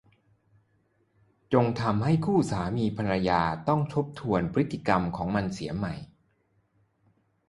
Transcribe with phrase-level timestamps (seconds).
[1.53, 5.93] จนทำให้คู่สามีภรรยาต้องทบทวนพฤติกรรมของมันเสียใหม่